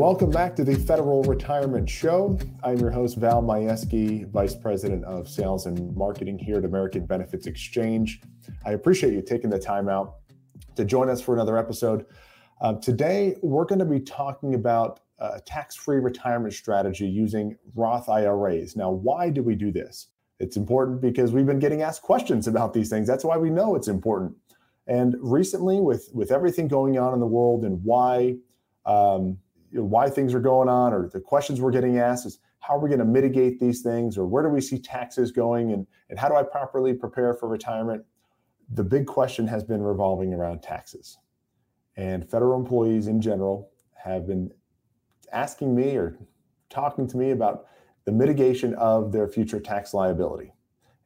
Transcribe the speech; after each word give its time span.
welcome 0.00 0.30
back 0.30 0.56
to 0.56 0.64
the 0.64 0.74
Federal 0.74 1.22
Retirement 1.24 1.86
Show. 1.86 2.38
I'm 2.62 2.78
your 2.78 2.90
host, 2.90 3.18
Val 3.18 3.42
Majewski, 3.42 4.26
Vice 4.30 4.54
President 4.54 5.04
of 5.04 5.28
Sales 5.28 5.66
and 5.66 5.94
Marketing 5.94 6.38
here 6.38 6.56
at 6.56 6.64
American 6.64 7.04
Benefits 7.04 7.46
Exchange. 7.46 8.22
I 8.64 8.72
appreciate 8.72 9.12
you 9.12 9.20
taking 9.20 9.50
the 9.50 9.58
time 9.58 9.90
out 9.90 10.14
to 10.74 10.86
join 10.86 11.10
us 11.10 11.20
for 11.20 11.34
another 11.34 11.58
episode. 11.58 12.06
Uh, 12.62 12.76
today, 12.76 13.36
we're 13.42 13.66
going 13.66 13.78
to 13.78 13.84
be 13.84 14.00
talking 14.00 14.54
about 14.54 15.00
a 15.18 15.38
tax 15.38 15.76
free 15.76 15.98
retirement 15.98 16.54
strategy 16.54 17.06
using 17.06 17.58
Roth 17.74 18.08
IRAs. 18.08 18.76
Now, 18.76 18.90
why 18.90 19.28
do 19.28 19.42
we 19.42 19.54
do 19.54 19.70
this? 19.70 20.06
It's 20.38 20.56
important 20.56 21.02
because 21.02 21.32
we've 21.32 21.44
been 21.44 21.58
getting 21.58 21.82
asked 21.82 22.00
questions 22.00 22.48
about 22.48 22.72
these 22.72 22.88
things. 22.88 23.06
That's 23.06 23.22
why 23.22 23.36
we 23.36 23.50
know 23.50 23.76
it's 23.76 23.88
important. 23.88 24.34
And 24.86 25.14
recently, 25.20 25.78
with, 25.78 26.08
with 26.14 26.32
everything 26.32 26.68
going 26.68 26.98
on 26.98 27.12
in 27.12 27.20
the 27.20 27.26
world 27.26 27.66
and 27.66 27.84
why 27.84 28.36
um, 28.86 29.36
you 29.70 29.78
know, 29.78 29.84
why 29.84 30.08
things 30.08 30.34
are 30.34 30.40
going 30.40 30.68
on 30.68 30.92
or 30.92 31.08
the 31.08 31.20
questions 31.20 31.60
we're 31.60 31.70
getting 31.70 31.98
asked 31.98 32.26
is 32.26 32.38
how 32.60 32.76
are 32.76 32.80
we 32.80 32.88
going 32.88 32.98
to 32.98 33.04
mitigate 33.04 33.58
these 33.58 33.82
things 33.82 34.18
or 34.18 34.26
where 34.26 34.42
do 34.42 34.48
we 34.48 34.60
see 34.60 34.78
taxes 34.78 35.30
going 35.30 35.72
and, 35.72 35.86
and 36.08 36.18
how 36.18 36.28
do 36.28 36.34
I 36.34 36.42
properly 36.42 36.92
prepare 36.92 37.34
for 37.34 37.48
retirement? 37.48 38.04
The 38.72 38.84
big 38.84 39.06
question 39.06 39.46
has 39.46 39.64
been 39.64 39.82
revolving 39.82 40.34
around 40.34 40.62
taxes. 40.62 41.18
And 41.96 42.28
federal 42.28 42.58
employees 42.58 43.06
in 43.06 43.20
general 43.20 43.70
have 43.94 44.26
been 44.26 44.50
asking 45.32 45.74
me 45.74 45.96
or 45.96 46.18
talking 46.68 47.06
to 47.08 47.16
me 47.16 47.30
about 47.30 47.66
the 48.04 48.12
mitigation 48.12 48.74
of 48.74 49.12
their 49.12 49.28
future 49.28 49.60
tax 49.60 49.94
liability. 49.94 50.52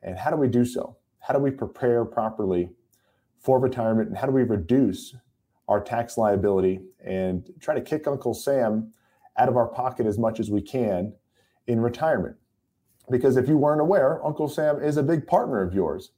And 0.03 0.19
how 0.19 0.31
do 0.31 0.37
we 0.37 0.49
do 0.49 0.65
so? 0.65 0.97
How 1.21 1.35
do 1.35 1.41
we 1.41 1.51
prepare 1.51 2.05
properly 2.05 2.71
for 3.39 3.59
retirement 3.59 4.09
and 4.09 4.17
how 4.17 4.27
do 4.27 4.33
we 4.33 4.43
reduce 4.43 5.15
our 5.69 5.81
tax 5.81 6.19
liability 6.19 6.81
and 7.05 7.49
try 7.61 7.75
to 7.75 7.81
kick 7.81 8.07
Uncle 8.07 8.35
Sam 8.35 8.93
out 9.39 9.49
of 9.49 9.57
our 9.57 9.67
pocket 9.67 10.07
as 10.07 10.19
much 10.19 10.41
as 10.41 10.51
we 10.51 10.63
can 10.63 11.13
in 11.67 11.81
retirement. 11.81 12.37
Because 13.11 13.37
if 13.37 13.49
you 13.49 13.59
weren't 13.59 13.81
aware, 13.81 14.25
Uncle 14.25 14.49
Sam 14.49 14.83
is 14.83 14.97
a 14.97 15.03
big 15.03 15.27
partner 15.27 15.61
of 15.63 15.75
yours 15.75 16.13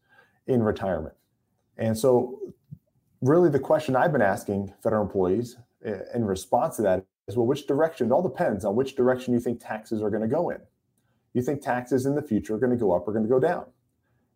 in 0.46 0.62
retirement. 0.62 1.14
And 1.76 1.96
so, 1.98 2.38
really, 3.20 3.50
the 3.50 3.58
question 3.58 3.96
I've 3.96 4.12
been 4.12 4.22
asking 4.22 4.72
federal 4.82 5.02
employees 5.02 5.56
eh, 5.84 5.98
in 6.14 6.24
response 6.24 6.76
to 6.76 6.82
that 6.82 7.04
is 7.26 7.36
well, 7.36 7.46
which 7.46 7.66
direction? 7.66 8.08
It 8.08 8.12
all 8.12 8.22
depends 8.22 8.64
on 8.64 8.76
which 8.76 8.94
direction 8.94 9.34
you 9.34 9.40
think 9.40 9.60
taxes 9.60 10.02
are 10.02 10.10
going 10.10 10.22
to 10.22 10.28
go 10.28 10.50
in. 10.50 10.58
You 11.34 11.42
think 11.42 11.60
taxes 11.60 12.06
in 12.06 12.14
the 12.14 12.22
future 12.22 12.54
are 12.54 12.58
going 12.58 12.70
to 12.70 12.78
go 12.78 12.92
up 12.92 13.06
or 13.06 13.12
going 13.12 13.24
to 13.24 13.28
go 13.28 13.40
down? 13.40 13.66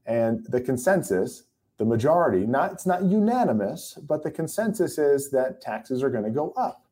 And 0.06 0.44
the 0.48 0.60
consensus 0.60 1.44
the 1.80 1.86
majority, 1.86 2.46
not 2.46 2.72
it's 2.72 2.84
not 2.84 3.04
unanimous, 3.04 3.98
but 4.06 4.22
the 4.22 4.30
consensus 4.30 4.98
is 4.98 5.30
that 5.30 5.62
taxes 5.62 6.02
are 6.02 6.10
going 6.10 6.24
to 6.24 6.30
go 6.30 6.52
up. 6.54 6.84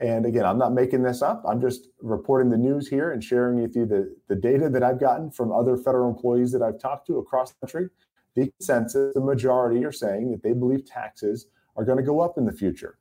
And 0.00 0.26
again, 0.26 0.44
I'm 0.44 0.58
not 0.58 0.74
making 0.74 1.02
this 1.02 1.22
up. 1.22 1.42
I'm 1.48 1.62
just 1.62 1.88
reporting 2.02 2.50
the 2.50 2.58
news 2.58 2.86
here 2.86 3.12
and 3.12 3.24
sharing 3.24 3.62
with 3.62 3.74
you 3.74 3.86
the, 3.86 4.14
the 4.28 4.36
data 4.36 4.68
that 4.68 4.82
I've 4.82 5.00
gotten 5.00 5.30
from 5.30 5.50
other 5.50 5.78
federal 5.78 6.10
employees 6.10 6.52
that 6.52 6.60
I've 6.60 6.78
talked 6.78 7.06
to 7.06 7.16
across 7.16 7.52
the 7.52 7.66
country. 7.66 7.88
The 8.34 8.52
consensus, 8.58 9.14
the 9.14 9.22
majority 9.22 9.82
are 9.82 9.92
saying 9.92 10.30
that 10.32 10.42
they 10.42 10.52
believe 10.52 10.84
taxes 10.84 11.46
are 11.74 11.84
going 11.86 11.96
to 11.96 12.04
go 12.04 12.20
up 12.20 12.36
in 12.36 12.44
the 12.44 12.52
future. 12.52 12.98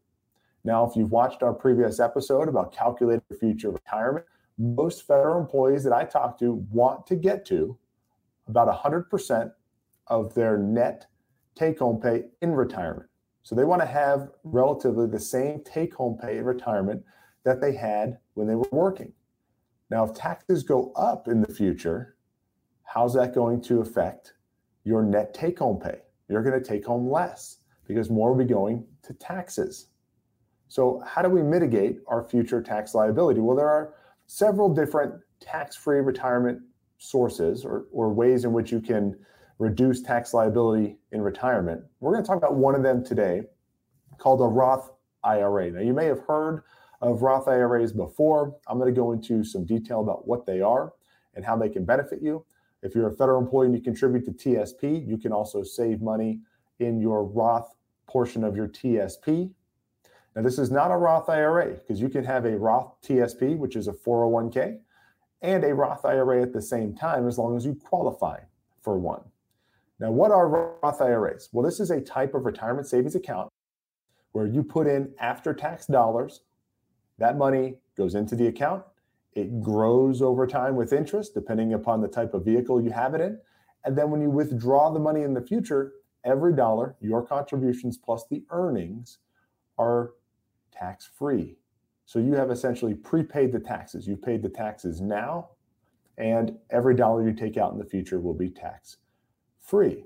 Now, 0.63 0.87
if 0.89 0.95
you've 0.95 1.11
watched 1.11 1.43
our 1.43 1.53
previous 1.53 1.99
episode 1.99 2.47
about 2.47 2.73
calculating 2.73 3.21
future 3.37 3.71
retirement, 3.71 4.25
most 4.57 5.05
federal 5.05 5.41
employees 5.41 5.83
that 5.83 5.91
I 5.91 6.05
talk 6.05 6.39
to 6.39 6.65
want 6.71 7.05
to 7.07 7.17
get 7.17 7.45
to 7.47 7.77
about 8.47 8.73
100% 8.81 9.51
of 10.07 10.33
their 10.35 10.57
net 10.57 11.07
take 11.55 11.79
home 11.79 11.99
pay 11.99 12.25
in 12.41 12.53
retirement. 12.53 13.09
So 13.43 13.55
they 13.55 13.65
want 13.65 13.81
to 13.81 13.87
have 13.87 14.29
relatively 14.43 15.07
the 15.07 15.19
same 15.19 15.61
take 15.63 15.93
home 15.93 16.17
pay 16.17 16.37
in 16.37 16.45
retirement 16.45 17.03
that 17.43 17.59
they 17.59 17.73
had 17.73 18.17
when 18.35 18.47
they 18.47 18.55
were 18.55 18.69
working. 18.71 19.11
Now, 19.89 20.05
if 20.05 20.13
taxes 20.13 20.63
go 20.63 20.91
up 20.95 21.27
in 21.27 21.41
the 21.41 21.53
future, 21.53 22.15
how's 22.83 23.13
that 23.15 23.35
going 23.35 23.61
to 23.63 23.81
affect 23.81 24.33
your 24.85 25.03
net 25.03 25.33
take 25.33 25.59
home 25.59 25.79
pay? 25.79 25.99
You're 26.29 26.41
going 26.41 26.59
to 26.59 26.65
take 26.67 26.85
home 26.85 27.09
less 27.09 27.57
because 27.87 28.09
more 28.09 28.31
will 28.31 28.43
be 28.43 28.51
going 28.51 28.85
to 29.03 29.13
taxes. 29.13 29.87
So, 30.69 31.03
how 31.05 31.21
do 31.21 31.29
we 31.29 31.43
mitigate 31.43 31.99
our 32.07 32.23
future 32.23 32.61
tax 32.61 32.95
liability? 32.95 33.41
Well, 33.41 33.57
there 33.57 33.69
are 33.69 33.93
several 34.25 34.73
different 34.73 35.13
tax 35.39 35.75
free 35.75 35.99
retirement 35.99 36.61
sources 36.97 37.65
or, 37.65 37.85
or 37.91 38.11
ways 38.11 38.45
in 38.45 38.53
which 38.53 38.71
you 38.71 38.79
can 38.79 39.15
reduce 39.59 40.01
tax 40.01 40.33
liability 40.33 40.97
in 41.11 41.21
retirement. 41.21 41.83
We're 41.99 42.13
going 42.13 42.23
to 42.23 42.27
talk 42.27 42.37
about 42.37 42.55
one 42.55 42.75
of 42.75 42.83
them 42.83 43.03
today 43.03 43.43
called 44.17 44.41
a 44.41 44.45
Roth 44.45 44.91
IRA. 45.23 45.71
Now, 45.71 45.81
you 45.81 45.93
may 45.93 46.05
have 46.05 46.19
heard 46.27 46.63
of 47.01 47.21
Roth 47.21 47.47
IRAs 47.47 47.91
before. 47.91 48.55
I'm 48.67 48.77
going 48.79 48.93
to 48.93 48.99
go 48.99 49.11
into 49.11 49.43
some 49.43 49.65
detail 49.65 50.01
about 50.01 50.27
what 50.27 50.45
they 50.45 50.61
are 50.61 50.93
and 51.35 51.43
how 51.45 51.57
they 51.57 51.69
can 51.69 51.85
benefit 51.85 52.21
you. 52.21 52.45
If 52.81 52.95
you're 52.95 53.07
a 53.07 53.15
federal 53.15 53.41
employee 53.41 53.67
and 53.67 53.75
you 53.75 53.81
contribute 53.81 54.25
to 54.25 54.31
TSP, 54.31 55.07
you 55.07 55.17
can 55.17 55.31
also 55.31 55.63
save 55.63 56.01
money 56.01 56.39
in 56.79 56.99
your 56.99 57.23
Roth 57.23 57.75
portion 58.07 58.43
of 58.43 58.55
your 58.55 58.67
TSP. 58.67 59.51
Now, 60.35 60.41
this 60.41 60.57
is 60.57 60.71
not 60.71 60.91
a 60.91 60.97
Roth 60.97 61.29
IRA 61.29 61.75
because 61.75 62.01
you 62.01 62.09
can 62.09 62.23
have 62.23 62.45
a 62.45 62.57
Roth 62.57 62.95
TSP, 63.01 63.57
which 63.57 63.75
is 63.75 63.87
a 63.87 63.93
401k, 63.93 64.79
and 65.41 65.63
a 65.63 65.73
Roth 65.73 66.05
IRA 66.05 66.41
at 66.41 66.53
the 66.53 66.61
same 66.61 66.95
time 66.95 67.27
as 67.27 67.37
long 67.37 67.55
as 67.55 67.65
you 67.65 67.75
qualify 67.75 68.39
for 68.81 68.97
one. 68.97 69.21
Now, 69.99 70.11
what 70.11 70.31
are 70.31 70.47
Roth 70.81 71.01
IRAs? 71.01 71.49
Well, 71.51 71.63
this 71.63 71.79
is 71.79 71.91
a 71.91 72.01
type 72.01 72.33
of 72.33 72.45
retirement 72.45 72.87
savings 72.87 73.15
account 73.15 73.49
where 74.31 74.47
you 74.47 74.63
put 74.63 74.87
in 74.87 75.13
after 75.19 75.53
tax 75.53 75.85
dollars. 75.85 76.41
That 77.19 77.37
money 77.37 77.77
goes 77.95 78.15
into 78.15 78.35
the 78.35 78.47
account. 78.47 78.83
It 79.33 79.61
grows 79.61 80.21
over 80.21 80.45
time 80.47 80.75
with 80.75 80.93
interest, 80.93 81.33
depending 81.33 81.73
upon 81.73 82.01
the 82.01 82.07
type 82.07 82.33
of 82.33 82.43
vehicle 82.43 82.81
you 82.81 82.91
have 82.91 83.13
it 83.13 83.21
in. 83.21 83.39
And 83.85 83.97
then 83.97 84.09
when 84.09 84.21
you 84.21 84.29
withdraw 84.29 84.91
the 84.91 84.99
money 84.99 85.21
in 85.21 85.33
the 85.33 85.41
future, 85.41 85.93
every 86.23 86.55
dollar, 86.55 86.95
your 86.99 87.25
contributions 87.25 87.97
plus 87.97 88.25
the 88.29 88.43
earnings 88.49 89.19
are 89.77 90.11
tax 90.71 91.05
free. 91.05 91.55
So 92.05 92.19
you 92.19 92.33
have 92.33 92.51
essentially 92.51 92.95
prepaid 92.95 93.51
the 93.51 93.59
taxes. 93.59 94.07
You've 94.07 94.21
paid 94.21 94.41
the 94.41 94.49
taxes 94.49 95.01
now, 95.01 95.49
and 96.17 96.57
every 96.69 96.95
dollar 96.95 97.27
you 97.27 97.33
take 97.33 97.57
out 97.57 97.73
in 97.73 97.79
the 97.79 97.85
future 97.85 98.19
will 98.19 98.33
be 98.33 98.49
tax 98.49 98.97
free. 99.63 100.05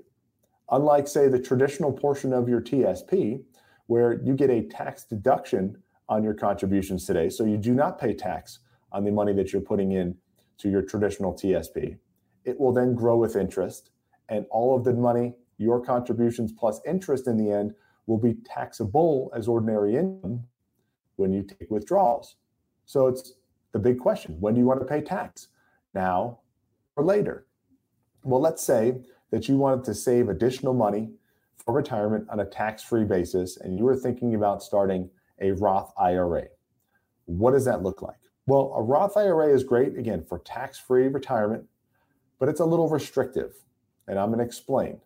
Unlike, 0.70 1.08
say, 1.08 1.28
the 1.28 1.38
traditional 1.38 1.92
portion 1.92 2.32
of 2.32 2.48
your 2.48 2.60
TSP, 2.60 3.42
where 3.86 4.20
you 4.22 4.34
get 4.34 4.50
a 4.50 4.62
tax 4.62 5.04
deduction 5.04 5.76
on 6.08 6.22
your 6.22 6.34
contributions 6.34 7.04
today. 7.04 7.28
So 7.28 7.44
you 7.44 7.56
do 7.56 7.74
not 7.74 7.98
pay 7.98 8.14
tax 8.14 8.60
on 8.92 9.04
the 9.04 9.10
money 9.10 9.32
that 9.34 9.52
you're 9.52 9.62
putting 9.62 9.92
in 9.92 10.14
to 10.58 10.70
your 10.70 10.82
traditional 10.82 11.34
TSP. 11.34 11.96
It 12.44 12.58
will 12.58 12.72
then 12.72 12.94
grow 12.94 13.16
with 13.16 13.36
interest, 13.36 13.90
and 14.28 14.46
all 14.50 14.76
of 14.76 14.84
the 14.84 14.94
money, 14.94 15.34
your 15.58 15.80
contributions 15.80 16.52
plus 16.52 16.80
interest 16.86 17.26
in 17.26 17.36
the 17.36 17.50
end, 17.50 17.74
will 18.06 18.18
be 18.18 18.36
taxable 18.46 19.30
as 19.34 19.48
ordinary 19.48 19.96
income 19.96 20.44
when 21.16 21.32
you 21.32 21.42
take 21.42 21.70
withdrawals. 21.70 22.36
So 22.86 23.06
it's 23.06 23.34
the 23.72 23.78
big 23.78 23.98
question 23.98 24.40
when 24.40 24.54
do 24.54 24.60
you 24.60 24.66
want 24.66 24.80
to 24.80 24.86
pay 24.86 25.02
tax? 25.02 25.48
Now 25.94 26.40
or 26.96 27.04
later? 27.04 27.46
Well, 28.22 28.40
let's 28.40 28.62
say 28.62 29.00
that 29.30 29.48
you 29.48 29.56
wanted 29.56 29.84
to 29.84 29.94
save 29.94 30.28
additional 30.28 30.74
money 30.74 31.10
for 31.64 31.74
retirement 31.74 32.26
on 32.30 32.40
a 32.40 32.44
tax 32.44 32.82
free 32.82 33.04
basis 33.04 33.56
and 33.58 33.76
you 33.76 33.84
were 33.84 33.96
thinking 33.96 34.34
about 34.34 34.62
starting 34.62 35.10
a 35.40 35.52
Roth 35.52 35.92
IRA. 35.98 36.44
What 37.26 37.52
does 37.52 37.64
that 37.66 37.82
look 37.82 38.02
like? 38.02 38.16
Well, 38.46 38.72
a 38.74 38.82
Roth 38.82 39.16
IRA 39.16 39.52
is 39.52 39.62
great, 39.62 39.98
again, 39.98 40.24
for 40.26 40.38
tax 40.38 40.78
free 40.78 41.08
retirement, 41.08 41.66
but 42.38 42.48
it's 42.48 42.60
a 42.60 42.64
little 42.64 42.88
restrictive. 42.88 43.54
And 44.06 44.18
I'm 44.18 44.28
going 44.28 44.38
to 44.38 44.44
explain. 44.44 45.00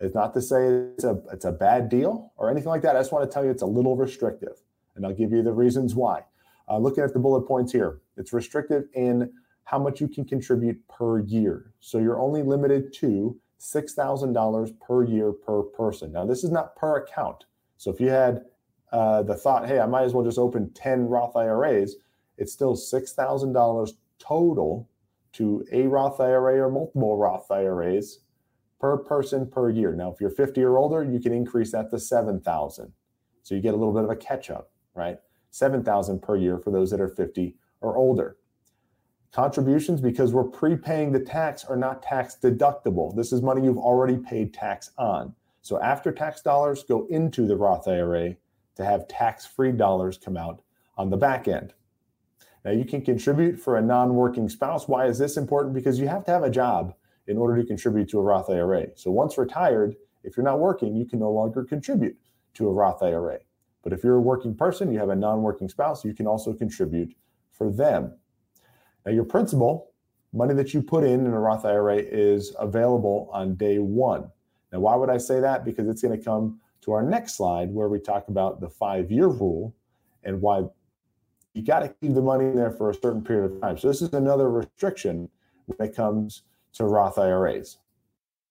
It's 0.00 0.14
not 0.14 0.34
to 0.34 0.42
say 0.42 0.66
it's 0.66 1.04
a, 1.04 1.20
it's 1.32 1.44
a 1.44 1.52
bad 1.52 1.88
deal 1.88 2.32
or 2.36 2.50
anything 2.50 2.68
like 2.68 2.82
that. 2.82 2.96
I 2.96 3.00
just 3.00 3.12
want 3.12 3.28
to 3.28 3.32
tell 3.32 3.44
you 3.44 3.50
it's 3.50 3.62
a 3.62 3.66
little 3.66 3.96
restrictive. 3.96 4.62
And 4.96 5.06
I'll 5.06 5.14
give 5.14 5.30
you 5.30 5.42
the 5.42 5.52
reasons 5.52 5.94
why. 5.94 6.22
Uh, 6.68 6.78
looking 6.78 7.04
at 7.04 7.12
the 7.12 7.20
bullet 7.20 7.42
points 7.42 7.72
here, 7.72 8.00
it's 8.16 8.32
restrictive 8.32 8.84
in 8.94 9.32
how 9.64 9.78
much 9.78 10.00
you 10.00 10.08
can 10.08 10.24
contribute 10.24 10.76
per 10.88 11.20
year. 11.20 11.72
So 11.78 11.98
you're 11.98 12.20
only 12.20 12.42
limited 12.42 12.92
to 12.94 13.38
$6,000 13.58 14.80
per 14.80 15.04
year 15.04 15.32
per 15.32 15.62
person. 15.62 16.12
Now, 16.12 16.24
this 16.24 16.44
is 16.44 16.50
not 16.50 16.76
per 16.76 16.98
account. 16.98 17.44
So 17.76 17.90
if 17.90 18.00
you 18.00 18.08
had 18.08 18.44
uh, 18.92 19.22
the 19.22 19.34
thought, 19.34 19.66
hey, 19.66 19.80
I 19.80 19.86
might 19.86 20.04
as 20.04 20.14
well 20.14 20.24
just 20.24 20.38
open 20.38 20.70
10 20.74 21.06
Roth 21.06 21.36
IRAs, 21.36 21.96
it's 22.36 22.52
still 22.52 22.74
$6,000 22.74 23.90
total 24.18 24.88
to 25.32 25.64
a 25.72 25.86
Roth 25.86 26.20
IRA 26.20 26.64
or 26.64 26.70
multiple 26.70 27.16
Roth 27.16 27.50
IRAs 27.50 28.20
per 28.80 28.96
person 28.96 29.46
per 29.46 29.70
year. 29.70 29.94
Now, 29.94 30.12
if 30.12 30.20
you're 30.20 30.30
50 30.30 30.62
or 30.62 30.78
older, 30.78 31.04
you 31.04 31.20
can 31.20 31.32
increase 31.32 31.72
that 31.72 31.90
to 31.90 31.98
7,000. 31.98 32.92
So 33.42 33.54
you 33.54 33.60
get 33.60 33.74
a 33.74 33.76
little 33.76 33.94
bit 33.94 34.04
of 34.04 34.10
a 34.10 34.16
catch 34.16 34.50
up, 34.50 34.70
right? 34.94 35.18
7,000 35.50 36.20
per 36.20 36.36
year 36.36 36.58
for 36.58 36.70
those 36.70 36.90
that 36.90 37.00
are 37.00 37.08
50 37.08 37.56
or 37.80 37.96
older. 37.96 38.36
Contributions, 39.32 40.00
because 40.00 40.32
we're 40.32 40.44
prepaying 40.44 41.12
the 41.12 41.20
tax, 41.20 41.64
are 41.64 41.76
not 41.76 42.02
tax 42.02 42.36
deductible. 42.42 43.14
This 43.14 43.32
is 43.32 43.42
money 43.42 43.62
you've 43.64 43.78
already 43.78 44.16
paid 44.16 44.54
tax 44.54 44.90
on. 44.96 45.34
So 45.60 45.80
after 45.82 46.10
tax 46.12 46.40
dollars 46.40 46.82
go 46.82 47.06
into 47.10 47.46
the 47.46 47.56
Roth 47.56 47.86
IRA 47.86 48.36
to 48.76 48.84
have 48.84 49.06
tax 49.08 49.46
free 49.46 49.72
dollars 49.72 50.16
come 50.16 50.36
out 50.36 50.62
on 50.96 51.10
the 51.10 51.16
back 51.16 51.46
end. 51.46 51.74
Now, 52.64 52.70
you 52.72 52.84
can 52.84 53.02
contribute 53.02 53.58
for 53.58 53.76
a 53.76 53.82
non 53.82 54.14
working 54.14 54.48
spouse. 54.48 54.88
Why 54.88 55.06
is 55.06 55.18
this 55.18 55.36
important? 55.36 55.74
Because 55.74 55.98
you 55.98 56.08
have 56.08 56.24
to 56.24 56.30
have 56.30 56.42
a 56.42 56.50
job 56.50 56.94
in 57.26 57.36
order 57.36 57.56
to 57.60 57.66
contribute 57.66 58.08
to 58.10 58.18
a 58.18 58.22
Roth 58.22 58.50
IRA. 58.50 58.86
So, 58.96 59.10
once 59.10 59.38
retired, 59.38 59.96
if 60.24 60.36
you're 60.36 60.44
not 60.44 60.58
working, 60.58 60.96
you 60.96 61.04
can 61.04 61.20
no 61.20 61.30
longer 61.30 61.64
contribute 61.64 62.16
to 62.54 62.68
a 62.68 62.72
Roth 62.72 63.02
IRA. 63.02 63.38
But 63.82 63.92
if 63.92 64.02
you're 64.02 64.16
a 64.16 64.20
working 64.20 64.54
person, 64.54 64.92
you 64.92 64.98
have 64.98 65.08
a 65.08 65.16
non 65.16 65.42
working 65.42 65.68
spouse, 65.68 66.04
you 66.04 66.14
can 66.14 66.26
also 66.26 66.52
contribute 66.52 67.14
for 67.52 67.70
them. 67.70 68.14
Now, 69.08 69.14
your 69.14 69.24
principal, 69.24 69.90
money 70.34 70.52
that 70.52 70.74
you 70.74 70.82
put 70.82 71.02
in 71.02 71.24
in 71.24 71.32
a 71.32 71.40
Roth 71.40 71.64
IRA, 71.64 71.96
is 71.96 72.54
available 72.58 73.30
on 73.32 73.54
day 73.54 73.78
one. 73.78 74.30
Now, 74.70 74.80
why 74.80 74.96
would 74.96 75.08
I 75.08 75.16
say 75.16 75.40
that? 75.40 75.64
Because 75.64 75.88
it's 75.88 76.02
going 76.02 76.18
to 76.18 76.22
come 76.22 76.60
to 76.82 76.92
our 76.92 77.02
next 77.02 77.34
slide 77.34 77.72
where 77.72 77.88
we 77.88 78.00
talk 78.00 78.28
about 78.28 78.60
the 78.60 78.68
five 78.68 79.10
year 79.10 79.28
rule 79.28 79.74
and 80.24 80.42
why 80.42 80.64
you 81.54 81.62
got 81.62 81.78
to 81.78 81.88
keep 81.88 82.12
the 82.12 82.20
money 82.20 82.44
in 82.44 82.54
there 82.54 82.70
for 82.70 82.90
a 82.90 82.94
certain 82.94 83.24
period 83.24 83.50
of 83.50 83.60
time. 83.62 83.78
So, 83.78 83.88
this 83.88 84.02
is 84.02 84.12
another 84.12 84.50
restriction 84.50 85.30
when 85.64 85.88
it 85.88 85.96
comes 85.96 86.42
to 86.74 86.84
Roth 86.84 87.16
IRAs. 87.16 87.78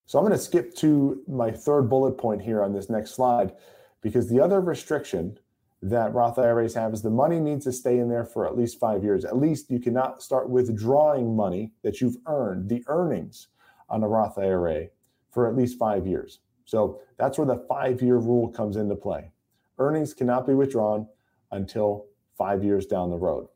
So, 0.07 0.17
I'm 0.17 0.25
going 0.25 0.35
to 0.35 0.43
skip 0.43 0.73
to 0.77 1.21
my 1.27 1.51
third 1.51 1.83
bullet 1.83 2.13
point 2.13 2.41
here 2.41 2.63
on 2.63 2.73
this 2.73 2.89
next 2.89 3.11
slide 3.11 3.53
because 4.01 4.27
the 4.27 4.39
other 4.39 4.59
restriction 4.59 5.37
that 5.81 6.13
Roth 6.13 6.39
IRAs 6.39 6.73
have 6.73 6.93
is 6.93 7.01
the 7.01 7.09
money 7.09 7.39
needs 7.39 7.65
to 7.65 7.71
stay 7.71 7.99
in 7.99 8.09
there 8.09 8.25
for 8.25 8.47
at 8.47 8.57
least 8.57 8.79
five 8.79 9.03
years. 9.03 9.25
At 9.25 9.37
least 9.37 9.69
you 9.69 9.79
cannot 9.79 10.23
start 10.23 10.49
withdrawing 10.49 11.35
money 11.35 11.71
that 11.83 12.01
you've 12.01 12.17
earned, 12.25 12.69
the 12.69 12.83
earnings 12.87 13.47
on 13.89 14.03
a 14.03 14.07
Roth 14.07 14.37
IRA, 14.37 14.87
for 15.31 15.47
at 15.47 15.55
least 15.55 15.77
five 15.77 16.07
years. 16.07 16.39
So 16.65 16.99
that's 17.17 17.37
where 17.37 17.47
the 17.47 17.63
five 17.69 18.01
year 18.01 18.17
rule 18.17 18.49
comes 18.49 18.75
into 18.75 18.95
play. 18.95 19.31
Earnings 19.77 20.13
cannot 20.13 20.47
be 20.47 20.53
withdrawn 20.53 21.07
until 21.51 22.07
five 22.37 22.63
years 22.63 22.85
down 22.85 23.09
the 23.09 23.17
road. 23.17 23.47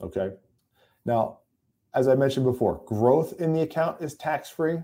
Okay. 0.00 0.30
Now, 1.04 1.38
as 1.94 2.08
I 2.08 2.14
mentioned 2.14 2.46
before, 2.46 2.82
growth 2.86 3.34
in 3.40 3.52
the 3.52 3.62
account 3.62 4.00
is 4.02 4.14
tax 4.14 4.50
free. 4.50 4.78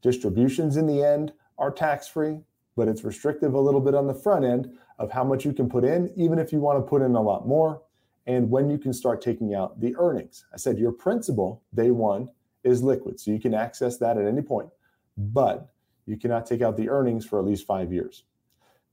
Distributions 0.00 0.76
in 0.76 0.86
the 0.86 1.02
end 1.02 1.32
are 1.58 1.70
tax 1.70 2.08
free, 2.08 2.38
but 2.76 2.88
it's 2.88 3.04
restrictive 3.04 3.54
a 3.54 3.60
little 3.60 3.80
bit 3.80 3.94
on 3.94 4.06
the 4.06 4.14
front 4.14 4.44
end 4.44 4.76
of 4.98 5.10
how 5.10 5.24
much 5.24 5.44
you 5.44 5.52
can 5.52 5.68
put 5.68 5.84
in, 5.84 6.12
even 6.16 6.38
if 6.38 6.52
you 6.52 6.60
want 6.60 6.78
to 6.78 6.88
put 6.88 7.02
in 7.02 7.14
a 7.14 7.20
lot 7.20 7.46
more, 7.46 7.82
and 8.26 8.50
when 8.50 8.68
you 8.68 8.78
can 8.78 8.92
start 8.92 9.20
taking 9.20 9.54
out 9.54 9.80
the 9.80 9.94
earnings. 9.96 10.44
I 10.52 10.56
said 10.56 10.78
your 10.78 10.92
principal, 10.92 11.62
day 11.74 11.90
one, 11.90 12.28
is 12.64 12.82
liquid. 12.82 13.20
So 13.20 13.30
you 13.30 13.38
can 13.38 13.54
access 13.54 13.98
that 13.98 14.18
at 14.18 14.26
any 14.26 14.42
point, 14.42 14.70
but 15.16 15.72
you 16.06 16.16
cannot 16.16 16.46
take 16.46 16.62
out 16.62 16.76
the 16.76 16.88
earnings 16.88 17.24
for 17.24 17.38
at 17.38 17.44
least 17.44 17.66
five 17.66 17.92
years. 17.92 18.24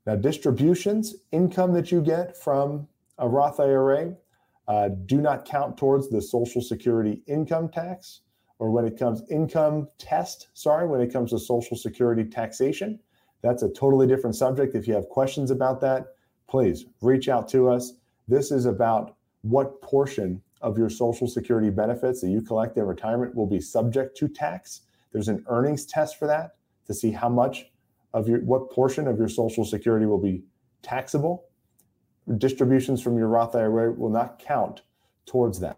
Now, 0.06 0.16
distributions, 0.16 1.16
income 1.32 1.74
that 1.74 1.92
you 1.92 2.02
get 2.02 2.36
from 2.36 2.88
a 3.18 3.28
Roth 3.28 3.60
IRA, 3.60 4.16
uh, 4.68 4.90
do 5.06 5.22
not 5.22 5.46
count 5.46 5.78
towards 5.78 6.10
the 6.10 6.22
Social 6.22 6.62
Security 6.62 7.22
income 7.28 7.70
tax, 7.70 8.22
or 8.60 8.70
when 8.72 8.86
it 8.86 8.98
comes 8.98 9.24
income 9.30 9.88
test, 9.98 10.50
sorry, 10.54 10.88
when 10.88 11.02
it 11.02 11.12
comes 11.12 11.32
to 11.32 11.40
Social 11.40 11.78
Security 11.78 12.24
taxation. 12.24 13.00
That's 13.44 13.62
a 13.62 13.70
totally 13.70 14.08
different 14.08 14.36
subject. 14.36 14.74
If 14.74 14.88
you 14.88 14.96
have 14.96 15.10
questions 15.10 15.52
about 15.52 15.82
that, 15.82 16.16
please 16.48 16.86
reach 17.02 17.28
out 17.30 17.48
to 17.50 17.70
us. 17.70 17.94
This 18.28 18.52
is 18.52 18.66
about 18.66 19.18
what 19.42 19.82
portion 19.82 20.42
of 20.62 20.78
your 20.78 20.90
Social 20.90 21.28
Security 21.28 21.70
benefits 21.70 22.22
that 22.22 22.30
you 22.30 22.42
collect 22.42 22.78
in 22.78 22.86
retirement 22.86 23.36
will 23.36 23.46
be 23.46 23.60
subject 23.60 24.16
to 24.18 24.30
tax. 24.30 24.82
There's 25.12 25.28
an 25.28 25.44
earnings 25.48 25.86
test 25.86 26.18
for 26.18 26.26
that 26.28 26.56
to 26.88 26.94
see 26.94 27.12
how 27.12 27.28
much 27.28 27.66
of 28.14 28.30
your, 28.30 28.40
what 28.40 28.72
portion 28.72 29.08
of 29.08 29.18
your 29.18 29.28
Social 29.28 29.66
Security 29.66 30.06
will 30.06 30.22
be 30.22 30.44
taxable. 30.82 31.46
Distributions 32.38 33.02
from 33.02 33.18
your 33.18 33.28
Roth 33.28 33.56
IRA 33.56 33.92
will 33.92 34.10
not 34.10 34.40
count 34.40 34.84
towards 35.26 35.60
that. 35.60 35.78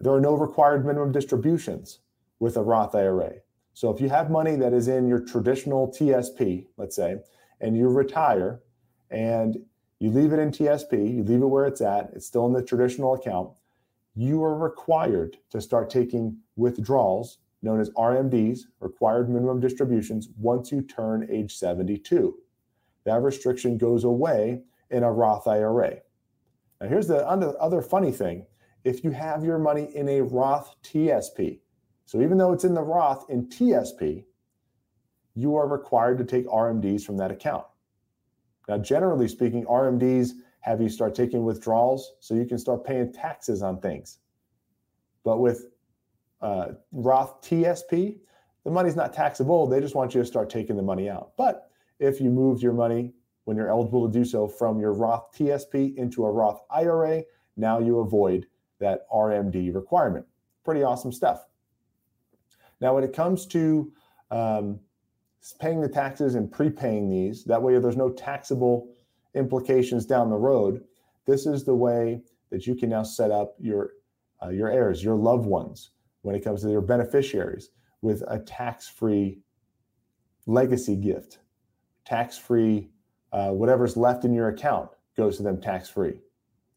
There 0.00 0.12
are 0.12 0.20
no 0.20 0.34
required 0.34 0.84
minimum 0.84 1.10
distributions 1.10 2.00
with 2.38 2.58
a 2.58 2.62
Roth 2.62 2.94
IRA. 2.94 3.36
So 3.78 3.90
if 3.90 4.00
you 4.00 4.08
have 4.08 4.28
money 4.28 4.56
that 4.56 4.72
is 4.72 4.88
in 4.88 5.06
your 5.06 5.20
traditional 5.20 5.86
TSP, 5.86 6.66
let's 6.78 6.96
say, 6.96 7.18
and 7.60 7.76
you 7.76 7.88
retire 7.88 8.60
and 9.08 9.56
you 10.00 10.10
leave 10.10 10.32
it 10.32 10.40
in 10.40 10.50
TSP, 10.50 11.14
you 11.14 11.22
leave 11.22 11.42
it 11.42 11.46
where 11.46 11.64
it's 11.64 11.80
at, 11.80 12.10
it's 12.12 12.26
still 12.26 12.44
in 12.46 12.52
the 12.52 12.60
traditional 12.60 13.14
account, 13.14 13.50
you 14.16 14.42
are 14.42 14.58
required 14.58 15.36
to 15.50 15.60
start 15.60 15.90
taking 15.90 16.38
withdrawals 16.56 17.38
known 17.62 17.80
as 17.80 17.88
RMDs, 17.90 18.62
required 18.80 19.30
minimum 19.30 19.60
distributions, 19.60 20.28
once 20.36 20.72
you 20.72 20.82
turn 20.82 21.28
age 21.30 21.56
72. 21.56 22.34
That 23.04 23.22
restriction 23.22 23.78
goes 23.78 24.02
away 24.02 24.62
in 24.90 25.04
a 25.04 25.12
Roth 25.12 25.46
IRA. 25.46 25.98
Now, 26.80 26.88
here's 26.88 27.06
the 27.06 27.24
other 27.24 27.82
funny 27.82 28.10
thing 28.10 28.44
if 28.82 29.04
you 29.04 29.12
have 29.12 29.44
your 29.44 29.60
money 29.60 29.88
in 29.94 30.08
a 30.08 30.22
Roth 30.22 30.74
TSP, 30.82 31.60
so 32.08 32.22
even 32.22 32.38
though 32.38 32.54
it's 32.54 32.64
in 32.64 32.72
the 32.72 32.80
Roth 32.80 33.28
in 33.28 33.48
TSP, 33.48 34.24
you 35.34 35.56
are 35.56 35.68
required 35.68 36.16
to 36.16 36.24
take 36.24 36.46
RMDs 36.46 37.04
from 37.04 37.18
that 37.18 37.30
account. 37.30 37.66
Now, 38.66 38.78
generally 38.78 39.28
speaking, 39.28 39.66
RMDs 39.66 40.30
have 40.60 40.80
you 40.80 40.88
start 40.88 41.14
taking 41.14 41.44
withdrawals 41.44 42.14
so 42.20 42.32
you 42.32 42.46
can 42.46 42.56
start 42.56 42.82
paying 42.82 43.12
taxes 43.12 43.60
on 43.60 43.78
things. 43.82 44.20
But 45.22 45.40
with 45.40 45.66
uh, 46.40 46.68
Roth 46.92 47.42
TSP, 47.42 48.16
the 48.64 48.70
money's 48.70 48.96
not 48.96 49.12
taxable. 49.12 49.66
They 49.66 49.78
just 49.78 49.94
want 49.94 50.14
you 50.14 50.22
to 50.22 50.26
start 50.26 50.48
taking 50.48 50.76
the 50.76 50.82
money 50.82 51.10
out. 51.10 51.32
But 51.36 51.70
if 51.98 52.22
you 52.22 52.30
moved 52.30 52.62
your 52.62 52.72
money 52.72 53.12
when 53.44 53.58
you're 53.58 53.68
eligible 53.68 54.10
to 54.10 54.18
do 54.18 54.24
so 54.24 54.48
from 54.48 54.80
your 54.80 54.94
Roth 54.94 55.30
TSP 55.36 55.94
into 55.96 56.24
a 56.24 56.32
Roth 56.32 56.62
IRA, 56.70 57.24
now 57.58 57.78
you 57.78 57.98
avoid 57.98 58.46
that 58.78 59.06
RMD 59.10 59.74
requirement. 59.74 60.24
Pretty 60.64 60.82
awesome 60.82 61.12
stuff. 61.12 61.44
Now, 62.80 62.94
when 62.94 63.04
it 63.04 63.12
comes 63.12 63.46
to 63.46 63.92
um, 64.30 64.80
paying 65.60 65.80
the 65.80 65.88
taxes 65.88 66.34
and 66.34 66.50
prepaying 66.50 67.08
these, 67.08 67.44
that 67.44 67.62
way 67.62 67.78
there's 67.78 67.96
no 67.96 68.10
taxable 68.10 68.88
implications 69.34 70.06
down 70.06 70.30
the 70.30 70.36
road. 70.36 70.84
This 71.26 71.46
is 71.46 71.64
the 71.64 71.74
way 71.74 72.22
that 72.50 72.66
you 72.66 72.74
can 72.74 72.90
now 72.90 73.02
set 73.02 73.30
up 73.30 73.54
your 73.58 73.90
uh, 74.42 74.50
your 74.50 74.70
heirs, 74.70 75.02
your 75.02 75.16
loved 75.16 75.46
ones, 75.46 75.90
when 76.22 76.36
it 76.36 76.44
comes 76.44 76.62
to 76.62 76.70
your 76.70 76.80
beneficiaries, 76.80 77.70
with 78.02 78.22
a 78.28 78.38
tax-free 78.38 79.40
legacy 80.46 80.94
gift, 80.94 81.40
tax-free 82.04 82.88
uh, 83.32 83.50
whatever's 83.50 83.96
left 83.96 84.24
in 84.24 84.32
your 84.32 84.48
account 84.48 84.90
goes 85.16 85.36
to 85.36 85.42
them 85.42 85.60
tax-free. 85.60 86.20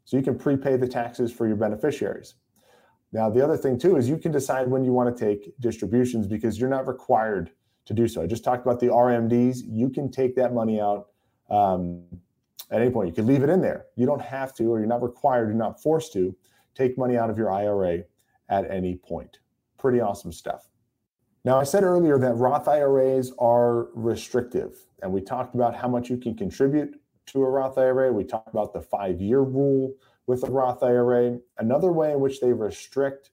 So 0.06 0.18
you 0.18 0.24
can 0.24 0.38
prepay 0.38 0.76
the 0.78 0.88
taxes 0.88 1.32
for 1.32 1.48
your 1.48 1.56
beneficiaries. 1.56 2.34
Now, 3.12 3.30
the 3.30 3.44
other 3.44 3.58
thing 3.58 3.78
too 3.78 3.98
is 3.98 4.08
you 4.08 4.18
can 4.18 4.32
decide 4.32 4.70
when 4.70 4.84
you 4.84 4.94
want 4.94 5.16
to 5.16 5.26
take 5.26 5.54
distributions 5.60 6.28
because 6.28 6.60
you're 6.60 6.70
not 6.70 6.88
required 6.88 7.52
to 7.86 7.94
do 7.94 8.08
so. 8.08 8.22
I 8.22 8.28
just 8.28 8.44
talked 8.44 8.66
about 8.66 8.80
the 8.80 8.88
RMDs. 8.88 9.64
You 9.68 9.90
can 9.90 10.10
take 10.10 10.36
that 10.36 10.54
money 10.54 10.80
out 10.80 11.08
um, 11.50 12.04
at 12.70 12.82
any 12.82 12.90
point. 12.90 13.10
You 13.10 13.14
can 13.14 13.28
leave 13.28 13.44
it 13.44 13.50
in 13.50 13.62
there. 13.62 13.88
You 13.96 14.06
don't 14.06 14.22
have 14.22 14.54
to, 14.56 14.66
or 14.72 14.80
you're 14.80 14.88
not 14.88 15.04
required, 15.04 15.50
you're 15.50 15.58
not 15.58 15.82
forced 15.82 16.14
to 16.14 16.36
take 16.74 16.98
money 16.98 17.18
out 17.18 17.30
of 17.30 17.38
your 17.38 17.52
IRA 17.52 18.04
at 18.50 18.70
any 18.72 18.96
point. 18.96 19.40
Pretty 19.78 20.00
awesome 20.00 20.32
stuff. 20.32 20.70
Now, 21.44 21.60
I 21.60 21.64
said 21.64 21.84
earlier 21.84 22.20
that 22.20 22.36
Roth 22.36 22.68
IRAs 22.68 23.34
are 23.40 23.88
restrictive, 23.96 24.76
and 25.02 25.12
we 25.12 25.22
talked 25.22 25.56
about 25.56 25.76
how 25.76 25.88
much 25.88 26.10
you 26.10 26.18
can 26.18 26.36
contribute 26.36 27.00
to 27.28 27.44
a 27.44 27.50
Roth 27.50 27.78
IRA. 27.78 28.14
We 28.14 28.24
talked 28.24 28.50
about 28.50 28.74
the 28.74 28.82
five 28.82 29.20
year 29.20 29.42
rule 29.42 29.96
with 30.28 30.44
a 30.44 30.52
Roth 30.52 30.84
IRA. 30.84 31.40
Another 31.58 31.92
way 31.92 32.12
in 32.12 32.20
which 32.20 32.40
they 32.40 32.54
restrict 32.54 33.32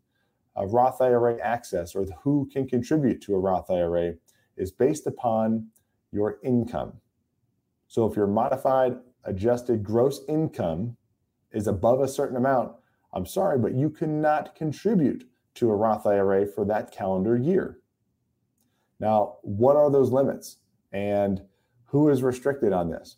uh, 0.56 0.62
a 0.62 0.66
Roth 0.66 1.00
IRA 1.00 1.40
access 1.40 1.94
or 1.94 2.04
who 2.22 2.48
can 2.52 2.66
contribute 2.66 3.20
to 3.22 3.34
a 3.34 3.38
Roth 3.38 3.70
IRA 3.70 4.14
is 4.56 4.72
based 4.72 5.06
upon 5.06 5.68
your 6.10 6.38
income. 6.42 6.94
So 7.86 8.06
if 8.06 8.16
your 8.16 8.26
modified 8.26 8.96
adjusted 9.24 9.82
gross 9.82 10.22
income 10.28 10.96
is 11.52 11.66
above 11.66 12.00
a 12.00 12.08
certain 12.08 12.36
amount, 12.36 12.72
I'm 13.12 13.26
sorry, 13.26 13.58
but 13.58 13.74
you 13.74 13.88
cannot 13.88 14.54
contribute 14.54 15.28
to 15.54 15.70
a 15.70 15.76
Roth 15.76 16.06
IRA 16.06 16.46
for 16.46 16.64
that 16.66 16.92
calendar 16.92 17.36
year. 17.36 17.78
Now, 19.00 19.36
what 19.42 19.76
are 19.76 19.90
those 19.90 20.10
limits 20.10 20.58
and 20.92 21.42
who 21.86 22.08
is 22.10 22.22
restricted 22.22 22.72
on 22.72 22.90
this? 22.90 23.16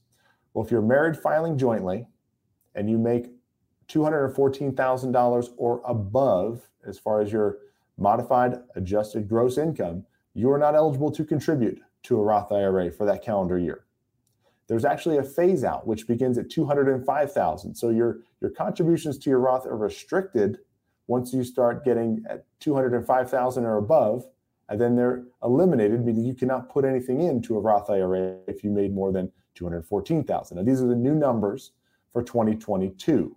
Well, 0.52 0.64
if 0.64 0.70
you're 0.70 0.82
married 0.82 1.16
filing 1.16 1.58
jointly 1.58 2.06
and 2.74 2.88
you 2.88 2.98
make 2.98 3.30
$214,000 3.90 5.48
or 5.56 5.82
above, 5.84 6.68
as 6.86 6.98
far 6.98 7.20
as 7.20 7.32
your 7.32 7.58
modified 7.98 8.60
adjusted 8.76 9.28
gross 9.28 9.58
income, 9.58 10.04
you 10.34 10.50
are 10.50 10.58
not 10.58 10.74
eligible 10.74 11.10
to 11.10 11.24
contribute 11.24 11.80
to 12.04 12.18
a 12.18 12.22
Roth 12.22 12.52
IRA 12.52 12.90
for 12.90 13.04
that 13.06 13.22
calendar 13.22 13.58
year. 13.58 13.84
There's 14.68 14.84
actually 14.84 15.18
a 15.18 15.22
phase 15.24 15.64
out 15.64 15.86
which 15.86 16.06
begins 16.06 16.38
at 16.38 16.48
205,000. 16.48 17.74
So 17.74 17.90
your 17.90 18.20
your 18.40 18.50
contributions 18.50 19.18
to 19.18 19.30
your 19.30 19.40
Roth 19.40 19.66
are 19.66 19.76
restricted 19.76 20.58
once 21.08 21.32
you 21.34 21.42
start 21.42 21.84
getting 21.84 22.24
at 22.28 22.44
205,000 22.60 23.64
or 23.64 23.76
above, 23.78 24.24
and 24.68 24.80
then 24.80 24.94
they're 24.94 25.24
eliminated 25.42 26.04
meaning 26.04 26.24
you 26.24 26.34
cannot 26.34 26.70
put 26.70 26.84
anything 26.84 27.20
into 27.20 27.56
a 27.56 27.60
Roth 27.60 27.90
IRA 27.90 28.36
if 28.46 28.62
you 28.62 28.70
made 28.70 28.94
more 28.94 29.10
than 29.12 29.30
214,000. 29.56 30.56
Now 30.56 30.62
these 30.62 30.80
are 30.80 30.86
the 30.86 30.94
new 30.94 31.16
numbers 31.16 31.72
for 32.12 32.22
2022. 32.22 33.36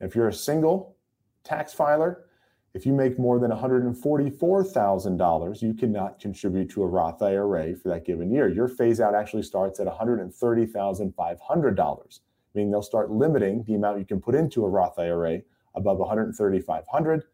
If 0.00 0.14
you're 0.14 0.28
a 0.28 0.32
single 0.32 0.96
tax 1.44 1.72
filer, 1.72 2.26
if 2.74 2.84
you 2.84 2.92
make 2.92 3.18
more 3.18 3.38
than 3.38 3.50
$144,000, 3.50 5.62
you 5.62 5.72
cannot 5.72 6.20
contribute 6.20 6.68
to 6.70 6.82
a 6.82 6.86
Roth 6.86 7.22
IRA 7.22 7.74
for 7.74 7.88
that 7.88 8.04
given 8.04 8.30
year. 8.30 8.48
Your 8.48 8.68
phase 8.68 9.00
out 9.00 9.14
actually 9.14 9.44
starts 9.44 9.80
at 9.80 9.86
$130,500, 9.86 12.20
meaning 12.54 12.70
they'll 12.70 12.82
start 12.82 13.10
limiting 13.10 13.64
the 13.64 13.76
amount 13.76 13.98
you 13.98 14.04
can 14.04 14.20
put 14.20 14.34
into 14.34 14.66
a 14.66 14.68
Roth 14.68 14.98
IRA 14.98 15.40
above 15.74 16.06
13500 16.06 17.24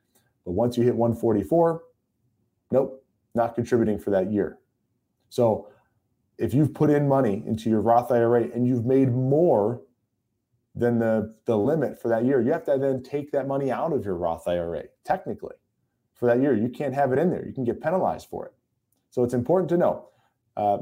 But 0.44 0.52
once 0.52 0.76
you 0.76 0.84
hit 0.84 0.94
144, 0.94 1.82
nope, 2.70 3.04
not 3.34 3.56
contributing 3.56 3.98
for 3.98 4.10
that 4.10 4.30
year. 4.30 4.58
So 5.28 5.66
if 6.38 6.54
you've 6.54 6.72
put 6.72 6.90
in 6.90 7.08
money 7.08 7.42
into 7.46 7.68
your 7.68 7.80
Roth 7.80 8.12
IRA 8.12 8.44
and 8.54 8.64
you've 8.64 8.86
made 8.86 9.12
more 9.12 9.82
than 10.74 10.98
the, 10.98 11.34
the 11.44 11.56
limit 11.56 12.00
for 12.00 12.08
that 12.08 12.24
year. 12.24 12.40
You 12.40 12.52
have 12.52 12.64
to 12.64 12.78
then 12.78 13.02
take 13.02 13.30
that 13.32 13.46
money 13.46 13.70
out 13.70 13.92
of 13.92 14.04
your 14.04 14.14
Roth 14.14 14.48
IRA, 14.48 14.84
technically, 15.04 15.54
for 16.14 16.26
that 16.26 16.40
year. 16.40 16.56
You 16.56 16.68
can't 16.68 16.94
have 16.94 17.12
it 17.12 17.18
in 17.18 17.30
there. 17.30 17.46
You 17.46 17.52
can 17.52 17.64
get 17.64 17.82
penalized 17.82 18.28
for 18.28 18.46
it. 18.46 18.54
So 19.10 19.22
it's 19.22 19.34
important 19.34 19.68
to 19.70 19.76
know 19.76 20.08
uh, 20.56 20.78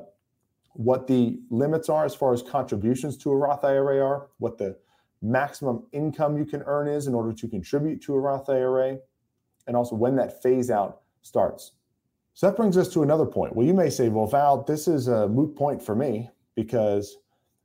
what 0.74 1.06
the 1.06 1.40
limits 1.50 1.88
are 1.88 2.04
as 2.04 2.14
far 2.14 2.32
as 2.32 2.42
contributions 2.42 3.16
to 3.18 3.30
a 3.30 3.36
Roth 3.36 3.64
IRA 3.64 4.00
are, 4.04 4.28
what 4.38 4.58
the 4.58 4.76
maximum 5.22 5.84
income 5.92 6.38
you 6.38 6.44
can 6.44 6.62
earn 6.66 6.88
is 6.88 7.06
in 7.06 7.14
order 7.14 7.32
to 7.32 7.48
contribute 7.48 8.00
to 8.02 8.14
a 8.14 8.18
Roth 8.18 8.48
IRA, 8.48 8.98
and 9.66 9.76
also 9.76 9.96
when 9.96 10.14
that 10.16 10.42
phase 10.42 10.70
out 10.70 11.02
starts. 11.22 11.72
So 12.34 12.46
that 12.46 12.56
brings 12.56 12.76
us 12.76 12.88
to 12.94 13.02
another 13.02 13.26
point. 13.26 13.54
Well, 13.54 13.66
you 13.66 13.74
may 13.74 13.90
say, 13.90 14.08
well, 14.08 14.26
Val, 14.26 14.62
this 14.62 14.86
is 14.88 15.08
a 15.08 15.28
moot 15.28 15.56
point 15.56 15.82
for 15.82 15.94
me 15.94 16.30
because 16.54 17.18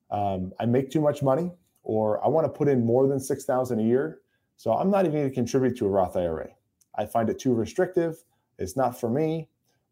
um, 0.10 0.52
I 0.60 0.66
make 0.66 0.90
too 0.90 1.02
much 1.02 1.22
money 1.22 1.52
or 1.86 2.24
I 2.26 2.28
want 2.28 2.46
to 2.46 2.50
put 2.50 2.68
in 2.68 2.84
more 2.86 3.08
than 3.08 3.20
6,000 3.20 3.80
a 3.80 3.84
year. 3.84 4.20
So 4.58 4.74
I'm 4.74 4.90
not 4.90 5.06
even 5.06 5.20
going 5.20 5.30
to 5.30 5.34
contribute 5.34 5.78
to 5.78 5.86
a 5.86 5.90
Roth 5.90 6.18
IRA. 6.18 6.50
I 6.96 7.06
find 7.06 7.30
it 7.30 7.40
too 7.40 7.54
restrictive. 7.54 8.18
It's 8.58 8.76
not 8.76 9.00
for 9.00 9.10
me. 9.10 9.50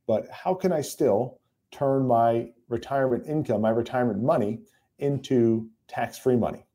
But 0.07 0.27
how 0.31 0.53
can 0.53 0.71
I 0.73 0.81
still 0.81 1.39
turn 1.71 2.07
my 2.07 2.49
retirement 2.67 3.25
income, 3.27 3.61
my 3.61 3.69
retirement 3.69 4.21
money 4.21 4.61
into 4.99 5.69
tax-free 5.87 6.35
money? 6.35 6.65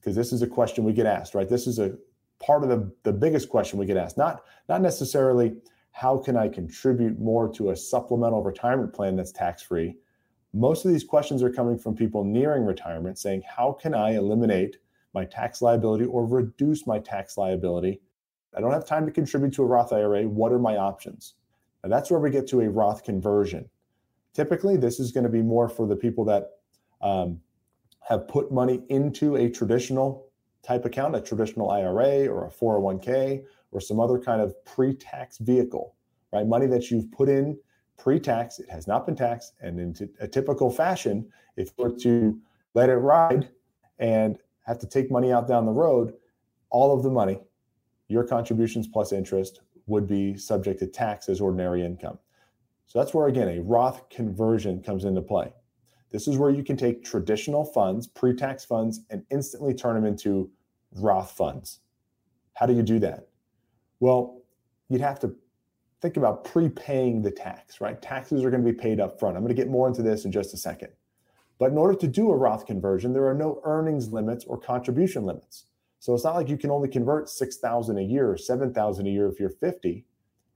Because 0.00 0.16
this 0.16 0.32
is 0.32 0.42
a 0.42 0.46
question 0.46 0.82
we 0.82 0.92
get 0.92 1.06
asked, 1.06 1.34
right? 1.34 1.48
This 1.48 1.66
is 1.66 1.78
a 1.78 1.96
part 2.40 2.62
of 2.62 2.68
the, 2.68 2.90
the 3.02 3.12
biggest 3.12 3.48
question 3.48 3.78
we 3.78 3.86
get 3.86 3.96
asked. 3.96 4.16
Not, 4.16 4.42
not 4.68 4.80
necessarily 4.80 5.56
how 5.92 6.18
can 6.18 6.36
I 6.36 6.48
contribute 6.48 7.18
more 7.20 7.52
to 7.52 7.70
a 7.70 7.76
supplemental 7.76 8.42
retirement 8.42 8.92
plan 8.92 9.14
that's 9.14 9.32
tax-free, 9.32 9.96
most 10.54 10.84
of 10.84 10.92
these 10.92 11.04
questions 11.04 11.42
are 11.42 11.50
coming 11.50 11.76
from 11.76 11.96
people 11.96 12.22
nearing 12.22 12.64
retirement 12.64 13.18
saying, 13.18 13.42
How 13.56 13.72
can 13.72 13.92
I 13.92 14.12
eliminate 14.12 14.76
my 15.12 15.24
tax 15.24 15.60
liability 15.60 16.04
or 16.04 16.24
reduce 16.26 16.86
my 16.86 17.00
tax 17.00 17.36
liability? 17.36 18.00
I 18.56 18.60
don't 18.60 18.72
have 18.72 18.86
time 18.86 19.04
to 19.04 19.12
contribute 19.12 19.52
to 19.54 19.64
a 19.64 19.66
Roth 19.66 19.92
IRA. 19.92 20.22
What 20.22 20.52
are 20.52 20.60
my 20.60 20.76
options? 20.76 21.34
And 21.82 21.92
that's 21.92 22.10
where 22.10 22.20
we 22.20 22.30
get 22.30 22.46
to 22.48 22.60
a 22.60 22.70
Roth 22.70 23.02
conversion. 23.02 23.68
Typically, 24.32 24.76
this 24.76 25.00
is 25.00 25.10
going 25.10 25.24
to 25.24 25.30
be 25.30 25.42
more 25.42 25.68
for 25.68 25.86
the 25.86 25.96
people 25.96 26.24
that 26.26 26.50
um, 27.02 27.40
have 28.00 28.28
put 28.28 28.52
money 28.52 28.84
into 28.88 29.36
a 29.36 29.50
traditional 29.50 30.28
type 30.62 30.84
account, 30.84 31.16
a 31.16 31.20
traditional 31.20 31.70
IRA 31.70 32.26
or 32.26 32.46
a 32.46 32.50
401k 32.50 33.44
or 33.72 33.80
some 33.80 33.98
other 33.98 34.18
kind 34.18 34.40
of 34.40 34.54
pre 34.64 34.94
tax 34.94 35.38
vehicle, 35.38 35.96
right? 36.32 36.46
Money 36.46 36.66
that 36.66 36.90
you've 36.90 37.10
put 37.10 37.28
in 37.28 37.58
pre-tax. 37.96 38.58
It 38.58 38.68
has 38.68 38.86
not 38.86 39.06
been 39.06 39.16
taxed, 39.16 39.54
and 39.60 39.78
in 39.78 40.10
a 40.20 40.28
typical 40.28 40.70
fashion, 40.70 41.30
if 41.56 41.72
you 41.78 41.84
were 41.84 41.98
to 41.98 42.38
let 42.74 42.88
it 42.88 42.96
ride 42.96 43.48
and 43.98 44.38
have 44.66 44.78
to 44.78 44.86
take 44.86 45.10
money 45.10 45.32
out 45.32 45.46
down 45.46 45.66
the 45.66 45.72
road, 45.72 46.14
all 46.70 46.96
of 46.96 47.02
the 47.02 47.10
money, 47.10 47.40
your 48.08 48.24
contributions 48.24 48.88
plus 48.88 49.12
interest, 49.12 49.60
would 49.86 50.06
be 50.06 50.36
subject 50.36 50.80
to 50.80 50.86
tax 50.86 51.28
as 51.28 51.40
ordinary 51.40 51.84
income. 51.84 52.18
So 52.86 52.98
that's 52.98 53.14
where 53.14 53.28
again 53.28 53.48
a 53.48 53.60
Roth 53.60 54.08
conversion 54.08 54.82
comes 54.82 55.04
into 55.04 55.22
play. 55.22 55.52
This 56.10 56.28
is 56.28 56.36
where 56.38 56.50
you 56.50 56.62
can 56.62 56.76
take 56.76 57.04
traditional 57.04 57.64
funds, 57.64 58.06
pre-tax 58.06 58.64
funds, 58.64 59.00
and 59.10 59.24
instantly 59.30 59.74
turn 59.74 59.94
them 59.94 60.04
into 60.04 60.50
Roth 60.92 61.32
funds. 61.32 61.80
How 62.54 62.66
do 62.66 62.72
you 62.72 62.82
do 62.82 62.98
that? 63.00 63.28
Well, 64.00 64.42
you'd 64.88 65.00
have 65.00 65.18
to 65.20 65.34
think 66.04 66.18
about 66.18 66.44
prepaying 66.44 67.22
the 67.22 67.30
tax, 67.30 67.80
right? 67.80 68.00
Taxes 68.02 68.44
are 68.44 68.50
going 68.50 68.62
to 68.62 68.70
be 68.70 68.76
paid 68.76 69.00
up 69.00 69.18
front. 69.18 69.38
I'm 69.38 69.42
going 69.42 69.56
to 69.56 69.60
get 69.60 69.70
more 69.70 69.88
into 69.88 70.02
this 70.02 70.26
in 70.26 70.32
just 70.32 70.52
a 70.52 70.56
second. 70.58 70.90
But 71.58 71.70
in 71.70 71.78
order 71.78 71.94
to 71.94 72.06
do 72.06 72.30
a 72.30 72.36
Roth 72.36 72.66
conversion, 72.66 73.14
there 73.14 73.26
are 73.26 73.34
no 73.34 73.62
earnings 73.64 74.12
limits 74.12 74.44
or 74.44 74.58
contribution 74.58 75.24
limits. 75.24 75.64
So 76.00 76.12
it's 76.12 76.24
not 76.24 76.34
like 76.34 76.50
you 76.50 76.58
can 76.58 76.70
only 76.70 76.90
convert 76.90 77.30
6,000 77.30 77.96
a 77.96 78.02
year 78.02 78.30
or 78.30 78.36
7,000 78.36 79.06
a 79.06 79.10
year 79.10 79.28
if 79.28 79.40
you're 79.40 79.48
50, 79.48 80.04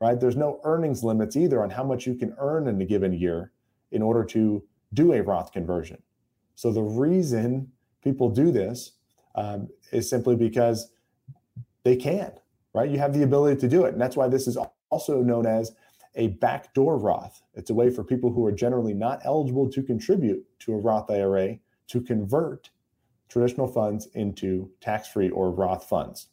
right? 0.02 0.20
There's 0.20 0.36
no 0.36 0.60
earnings 0.64 1.02
limits 1.02 1.34
either 1.34 1.62
on 1.62 1.70
how 1.70 1.82
much 1.82 2.06
you 2.06 2.14
can 2.14 2.34
earn 2.38 2.68
in 2.68 2.78
a 2.82 2.84
given 2.84 3.14
year 3.14 3.52
in 3.90 4.02
order 4.02 4.24
to 4.24 4.62
do 4.92 5.14
a 5.14 5.22
Roth 5.22 5.52
conversion. 5.52 6.02
So 6.56 6.72
the 6.72 6.82
reason 6.82 7.72
people 8.04 8.28
do 8.28 8.52
this 8.52 8.92
um, 9.34 9.70
is 9.92 10.10
simply 10.10 10.36
because 10.36 10.90
they 11.84 11.96
can, 11.96 12.32
right? 12.78 12.90
You 12.90 12.98
have 12.98 13.12
the 13.12 13.24
ability 13.24 13.60
to 13.60 13.68
do 13.68 13.84
it. 13.84 13.92
And 13.92 14.00
that's 14.00 14.16
why 14.16 14.28
this 14.28 14.46
is 14.46 14.56
also 14.90 15.20
known 15.20 15.46
as 15.46 15.72
a 16.14 16.28
backdoor 16.28 16.96
Roth. 16.96 17.42
It's 17.54 17.70
a 17.70 17.74
way 17.74 17.90
for 17.90 18.04
people 18.04 18.32
who 18.32 18.46
are 18.46 18.52
generally 18.52 18.94
not 18.94 19.20
eligible 19.24 19.68
to 19.70 19.82
contribute 19.82 20.44
to 20.60 20.74
a 20.74 20.76
Roth 20.76 21.10
IRA 21.10 21.58
to 21.88 22.00
convert 22.00 22.70
traditional 23.28 23.66
funds 23.66 24.06
into 24.14 24.70
tax 24.80 25.08
free 25.08 25.28
or 25.30 25.50
Roth 25.50 25.88
funds. 25.88 26.28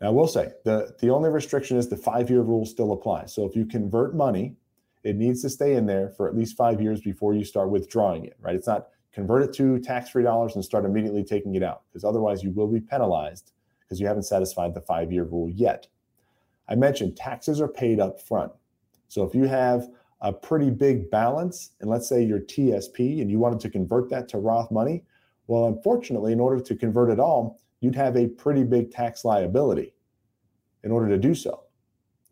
Now, 0.00 0.08
I 0.08 0.10
will 0.10 0.26
say 0.26 0.50
the, 0.64 0.96
the 1.00 1.10
only 1.10 1.30
restriction 1.30 1.76
is 1.76 1.88
the 1.88 1.96
five 1.96 2.28
year 2.28 2.42
rule 2.42 2.66
still 2.66 2.92
applies. 2.92 3.32
So 3.32 3.46
if 3.46 3.54
you 3.54 3.64
convert 3.64 4.16
money, 4.16 4.56
it 5.04 5.14
needs 5.14 5.42
to 5.42 5.48
stay 5.48 5.74
in 5.76 5.86
there 5.86 6.10
for 6.10 6.28
at 6.28 6.36
least 6.36 6.56
five 6.56 6.80
years 6.80 7.00
before 7.00 7.34
you 7.34 7.44
start 7.44 7.70
withdrawing 7.70 8.24
it, 8.24 8.36
right? 8.40 8.56
It's 8.56 8.66
not 8.66 8.88
convert 9.12 9.42
it 9.42 9.52
to 9.54 9.78
tax 9.78 10.10
free 10.10 10.24
dollars 10.24 10.56
and 10.56 10.64
start 10.64 10.84
immediately 10.84 11.22
taking 11.22 11.54
it 11.54 11.62
out 11.62 11.82
because 11.88 12.02
otherwise 12.02 12.42
you 12.42 12.50
will 12.50 12.66
be 12.66 12.80
penalized 12.80 13.52
because 13.92 14.00
you 14.00 14.06
haven't 14.06 14.22
satisfied 14.22 14.72
the 14.72 14.80
five 14.80 15.12
year 15.12 15.24
rule 15.24 15.50
yet. 15.50 15.86
I 16.66 16.76
mentioned 16.76 17.14
taxes 17.14 17.60
are 17.60 17.68
paid 17.68 18.00
up 18.00 18.18
front. 18.18 18.50
So 19.08 19.22
if 19.22 19.34
you 19.34 19.44
have 19.44 19.86
a 20.22 20.32
pretty 20.32 20.70
big 20.70 21.10
balance, 21.10 21.72
and 21.82 21.90
let's 21.90 22.08
say 22.08 22.24
your 22.24 22.40
TSP 22.40 23.20
and 23.20 23.30
you 23.30 23.38
wanted 23.38 23.60
to 23.60 23.68
convert 23.68 24.08
that 24.08 24.30
to 24.30 24.38
Roth 24.38 24.70
money, 24.70 25.04
well, 25.46 25.66
unfortunately, 25.66 26.32
in 26.32 26.40
order 26.40 26.58
to 26.58 26.74
convert 26.74 27.10
it 27.10 27.20
all, 27.20 27.60
you'd 27.80 27.94
have 27.94 28.16
a 28.16 28.28
pretty 28.28 28.64
big 28.64 28.90
tax 28.90 29.26
liability 29.26 29.92
in 30.84 30.90
order 30.90 31.10
to 31.10 31.18
do 31.18 31.34
so. 31.34 31.64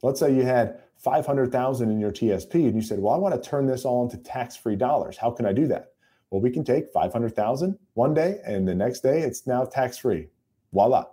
Let's 0.03 0.19
say 0.19 0.35
you 0.35 0.45
had 0.45 0.81
500,000 0.97 1.91
in 1.91 2.01
your 2.01 2.11
TSP 2.11 2.55
and 2.55 2.75
you 2.75 2.81
said, 2.81 3.01
"Well, 3.01 3.13
I 3.13 3.19
want 3.19 3.35
to 3.35 3.51
turn 3.51 3.67
this 3.67 3.85
all 3.85 4.03
into 4.03 4.17
tax-free 4.17 4.77
dollars. 4.77 5.19
How 5.19 5.31
can 5.31 5.45
I 5.45 5.53
do 5.53 5.67
that?" 5.67 5.93
Well, 6.31 6.41
we 6.41 6.51
can 6.51 6.65
take 6.65 6.89
500,000 6.89 7.79
one 7.93 8.15
day 8.15 8.41
and 8.47 8.67
the 8.67 8.75
next 8.75 9.01
day 9.01 9.21
it's 9.21 9.47
now 9.47 9.65
tax-free. 9.65 10.29
Voila. 10.73 11.05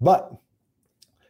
But 0.00 0.32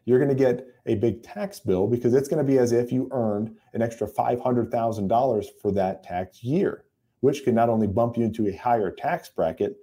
you're 0.05 0.19
going 0.19 0.29
to 0.29 0.35
get 0.35 0.67
a 0.87 0.95
big 0.97 1.23
tax 1.23 1.61
bill 1.61 1.87
because 1.87 2.15
it's 2.15 2.29
going 2.29 2.45
to 2.45 2.53
be 2.53 2.59
as 2.59 2.73
if 2.73 2.91
you 2.91 3.09
earned 3.13 3.57
an 3.75 3.83
extra 3.83 4.09
$500,000 4.09 5.47
for 5.61 5.73
that 5.73 6.03
tax 6.03 6.43
year, 6.43 6.85
which 7.21 7.45
can 7.45 7.55
not 7.55 7.69
only 7.69 7.87
bump 7.87 8.17
you 8.17 8.25
into 8.25 8.49
a 8.49 8.57
higher 8.57 8.91
tax 8.91 9.29
bracket 9.29 9.77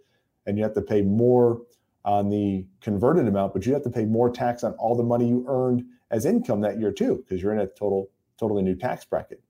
and 0.46 0.58
you 0.58 0.64
have 0.64 0.74
to 0.74 0.82
pay 0.82 1.02
more 1.02 1.62
on 2.06 2.30
the 2.30 2.66
converted 2.82 3.28
amount, 3.28 3.54
but 3.54 3.66
you 3.66 3.74
have 3.74 3.84
to 3.84 3.90
pay 3.90 4.06
more 4.06 4.30
tax 4.30 4.64
on 4.64 4.72
all 4.74 4.96
the 4.96 5.04
money 5.04 5.28
you 5.28 5.46
earned 5.48 5.84
as 6.10 6.26
income 6.26 6.62
that 6.62 6.80
year 6.80 6.92
too, 6.92 7.18
because 7.18 7.42
you're 7.42 7.54
in 7.54 7.60
a 7.60 7.68
total, 7.68 8.10
totally 8.40 8.64
new 8.64 8.76
tax 8.76 9.04
bracket. 9.06 9.42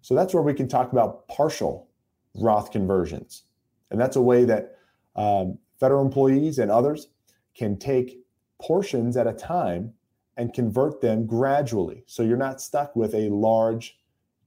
So 0.00 0.14
that's 0.14 0.32
where 0.32 0.42
we 0.42 0.54
can 0.54 0.68
talk 0.68 0.92
about 0.92 1.28
partial 1.28 1.88
Roth 2.34 2.70
conversions. 2.70 3.44
And 3.90 4.00
that's 4.00 4.16
a 4.16 4.22
way 4.22 4.44
that 4.44 4.76
um, 5.16 5.58
federal 5.78 6.04
employees 6.04 6.58
and 6.58 6.70
others 6.70 7.08
can 7.54 7.78
take 7.78 8.25
portions 8.60 9.16
at 9.16 9.26
a 9.26 9.32
time 9.32 9.92
and 10.36 10.52
convert 10.52 11.00
them 11.00 11.26
gradually. 11.26 12.04
So 12.06 12.22
you're 12.22 12.36
not 12.36 12.60
stuck 12.60 12.94
with 12.94 13.14
a 13.14 13.28
large 13.30 13.98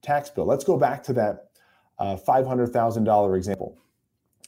tax 0.01 0.29
bill. 0.29 0.45
Let's 0.45 0.63
go 0.63 0.77
back 0.77 1.03
to 1.03 1.13
that 1.13 1.49
uh, 1.97 2.15
$500,000 2.15 3.37
example. 3.37 3.77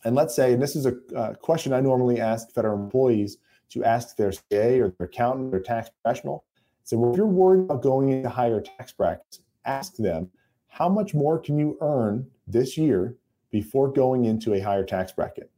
And 0.03 0.15
let's 0.15 0.35
say, 0.35 0.53
and 0.53 0.61
this 0.61 0.75
is 0.75 0.85
a 0.85 0.95
uh, 1.15 1.33
question 1.35 1.73
I 1.73 1.81
normally 1.81 2.19
ask 2.19 2.51
federal 2.51 2.81
employees 2.81 3.37
to 3.69 3.83
ask 3.83 4.15
their 4.15 4.31
CA 4.31 4.79
or 4.79 4.89
their 4.97 5.07
accountant 5.07 5.53
or 5.53 5.59
tax 5.59 5.89
professional. 5.89 6.43
So, 6.83 6.97
well, 6.97 7.11
if 7.11 7.17
you're 7.17 7.27
worried 7.27 7.65
about 7.65 7.81
going 7.81 8.09
into 8.09 8.29
higher 8.29 8.61
tax 8.61 8.91
brackets, 8.91 9.41
ask 9.65 9.95
them, 9.97 10.29
how 10.67 10.89
much 10.89 11.13
more 11.13 11.37
can 11.37 11.59
you 11.59 11.77
earn 11.81 12.27
this 12.47 12.77
year 12.77 13.15
before 13.51 13.91
going 13.91 14.25
into 14.25 14.53
a 14.53 14.59
higher 14.59 14.83
tax 14.83 15.11
bracket? 15.11 15.51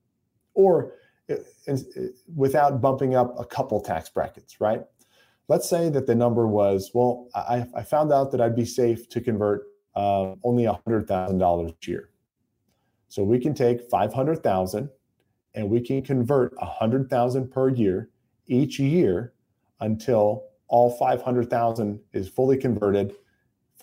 Or 0.53 0.93
without 2.35 2.81
bumping 2.81 3.15
up 3.15 3.39
a 3.39 3.45
couple 3.45 3.79
tax 3.81 4.09
brackets, 4.09 4.59
right? 4.59 4.81
Let's 5.47 5.69
say 5.69 5.89
that 5.89 6.07
the 6.07 6.15
number 6.15 6.47
was, 6.47 6.91
well, 6.93 7.27
I, 7.35 7.65
I 7.75 7.83
found 7.83 8.11
out 8.11 8.31
that 8.31 8.41
I'd 8.41 8.55
be 8.55 8.65
safe 8.65 9.09
to 9.09 9.21
convert 9.21 9.63
uh, 9.95 10.35
only 10.43 10.63
$100,000 10.63 11.69
a 11.69 11.89
year. 11.89 12.09
So 13.09 13.23
we 13.23 13.39
can 13.39 13.53
take 13.53 13.89
500,000 13.89 14.89
and 15.53 15.69
we 15.69 15.81
can 15.81 16.01
convert 16.01 16.55
100,000 16.57 17.51
per 17.51 17.69
year 17.69 18.09
each 18.47 18.79
year 18.79 19.33
until 19.81 20.45
all 20.67 20.89
500,000 20.89 21.99
is 22.13 22.27
fully 22.27 22.57
converted 22.57 23.13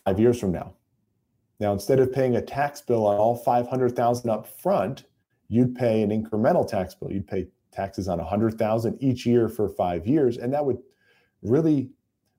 5 0.05 0.19
years 0.19 0.41
from 0.41 0.53
now. 0.53 0.75
Now 1.61 1.73
instead 1.73 2.01
of 2.01 2.13
paying 2.13 2.37
a 2.37 2.43
tax 2.43 2.81
bill 2.81 3.07
on 3.07 3.19
all 3.19 3.37
500,000 3.37 4.31
up 4.31 4.47
front, 4.61 5.05
you'd 5.51 5.75
pay 5.75 6.03
an 6.03 6.11
incremental 6.11 6.67
tax 6.67 6.95
bill. 6.95 7.11
You'd 7.11 7.27
pay 7.27 7.49
taxes 7.73 8.09
on 8.09 8.19
100,000 8.19 8.97
each 9.03 9.27
year 9.27 9.49
for 9.49 9.69
5 9.69 10.07
years 10.07 10.39
and 10.39 10.53
that 10.55 10.65
would 10.65 10.79
really 11.43 11.91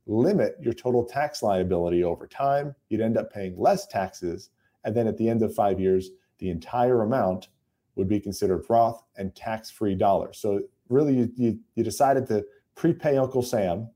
limit 0.08 0.56
your 0.60 0.74
total 0.74 1.06
tax 1.06 1.44
liability 1.44 2.04
over 2.04 2.26
time. 2.26 2.74
You'd 2.90 3.02
end 3.02 3.18
up 3.18 3.32
paying 3.32 3.60
less 3.60 3.86
taxes 3.86 4.50
and 4.84 4.96
then 4.96 5.08
at 5.08 5.18
the 5.18 5.30
end 5.30 5.44
of 5.44 5.54
5 5.54 5.80
years 5.80 6.10
the 6.40 6.50
entire 6.50 7.04
amount 7.04 7.50
would 7.96 8.08
be 8.08 8.20
considered 8.20 8.66
Roth 8.70 9.04
and 9.18 9.36
tax-free 9.36 9.96
dollars. 9.96 10.40
So 10.40 10.62
really 10.88 11.16
you, 11.16 11.32
you, 11.36 11.60
you 11.76 11.84
decided 11.84 12.26
to 12.28 12.46
prepay 12.76 13.18
Uncle 13.18 13.44
Sam. 13.44 13.90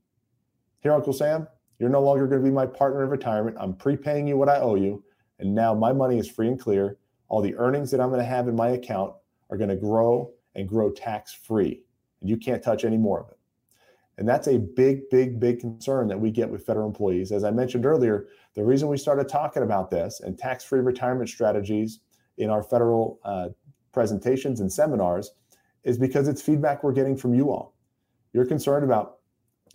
Here, 0.80 0.92
Uncle 0.92 1.14
Sam, 1.14 1.48
you're 1.78 1.90
no 1.90 2.02
longer 2.02 2.26
going 2.26 2.42
to 2.42 2.44
be 2.44 2.54
my 2.54 2.66
partner 2.66 3.02
in 3.02 3.10
retirement. 3.10 3.56
I'm 3.58 3.74
prepaying 3.74 4.28
you 4.28 4.36
what 4.36 4.50
I 4.50 4.60
owe 4.60 4.74
you. 4.74 5.02
And 5.38 5.54
now 5.54 5.74
my 5.74 5.92
money 5.92 6.18
is 6.18 6.30
free 6.30 6.48
and 6.48 6.60
clear. 6.60 6.98
All 7.28 7.40
the 7.40 7.56
earnings 7.56 7.90
that 7.90 8.00
I'm 8.00 8.08
going 8.08 8.20
to 8.20 8.26
have 8.26 8.48
in 8.48 8.56
my 8.56 8.68
account 8.68 9.14
are 9.50 9.56
going 9.56 9.70
to 9.70 9.76
grow 9.76 10.32
and 10.54 10.68
grow 10.68 10.90
tax 10.90 11.32
free. 11.32 11.82
And 12.20 12.30
you 12.30 12.36
can't 12.36 12.62
touch 12.62 12.84
any 12.84 12.96
more 12.96 13.20
of 13.20 13.28
it. 13.28 13.38
And 14.18 14.26
that's 14.26 14.48
a 14.48 14.58
big, 14.58 15.10
big, 15.10 15.38
big 15.38 15.60
concern 15.60 16.08
that 16.08 16.18
we 16.18 16.30
get 16.30 16.48
with 16.48 16.64
federal 16.64 16.86
employees. 16.86 17.32
As 17.32 17.44
I 17.44 17.50
mentioned 17.50 17.84
earlier, 17.84 18.28
the 18.54 18.64
reason 18.64 18.88
we 18.88 18.96
started 18.96 19.28
talking 19.28 19.62
about 19.62 19.90
this 19.90 20.20
and 20.20 20.38
tax 20.38 20.64
free 20.64 20.80
retirement 20.80 21.28
strategies 21.28 22.00
in 22.38 22.48
our 22.48 22.62
federal 22.62 23.20
uh, 23.24 23.48
presentations 23.92 24.60
and 24.60 24.72
seminars 24.72 25.32
is 25.84 25.98
because 25.98 26.28
it's 26.28 26.40
feedback 26.40 26.82
we're 26.82 26.92
getting 26.92 27.16
from 27.16 27.34
you 27.34 27.50
all. 27.50 27.74
You're 28.32 28.46
concerned 28.46 28.84
about 28.84 29.18